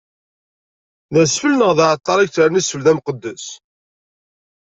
[1.13, 3.45] D asfel, neɣ d aɛalṭar yettarran asfel d imqeddes?